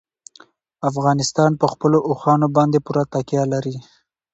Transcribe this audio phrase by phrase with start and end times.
[0.89, 3.75] افغانستان په خپلو اوښانو باندې پوره تکیه لري.